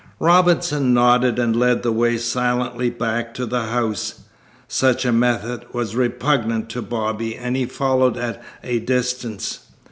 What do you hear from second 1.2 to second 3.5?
and led the way silently back to